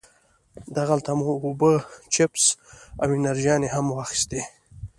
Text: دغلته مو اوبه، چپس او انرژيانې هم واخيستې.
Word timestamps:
دغلته 0.77 1.11
مو 1.17 1.27
اوبه، 1.45 1.71
چپس 2.13 2.45
او 3.01 3.09
انرژيانې 3.17 3.69
هم 3.75 3.85
واخيستې. 3.91 4.41